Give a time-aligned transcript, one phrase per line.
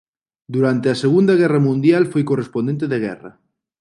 [0.55, 3.31] Durante a Segunda Guerra Mundial foi correspondente de guerra.